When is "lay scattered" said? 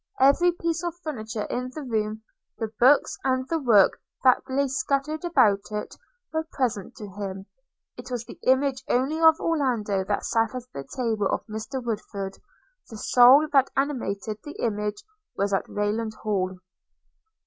4.49-5.23